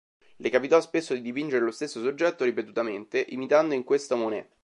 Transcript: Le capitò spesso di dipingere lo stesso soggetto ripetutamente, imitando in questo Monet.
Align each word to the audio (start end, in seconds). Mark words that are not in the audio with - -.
Le 0.37 0.49
capitò 0.49 0.81
spesso 0.81 1.13
di 1.13 1.21
dipingere 1.21 1.63
lo 1.63 1.69
stesso 1.69 2.01
soggetto 2.01 2.43
ripetutamente, 2.43 3.23
imitando 3.29 3.75
in 3.75 3.83
questo 3.83 4.17
Monet. 4.17 4.49